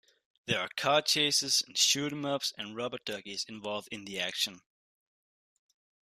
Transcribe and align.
There 0.47 0.59
are 0.59 0.69
car 0.75 1.03
chases 1.03 1.61
and 1.61 1.77
shoot-em-ups 1.77 2.53
and 2.57 2.75
rubber 2.75 2.97
duckies 3.05 3.45
involved 3.47 3.87
in 3.91 4.03
the 4.05 4.19
action. 4.19 4.61